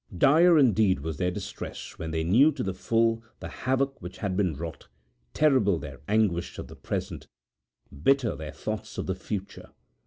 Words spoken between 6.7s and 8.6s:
present, bitter their